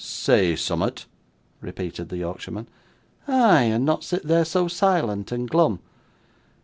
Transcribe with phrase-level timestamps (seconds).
[0.03, 1.05] 'Say summat?'
[1.59, 2.67] repeated the Yorkshireman.
[3.27, 5.79] 'Ay, and not sit there so silent and glum.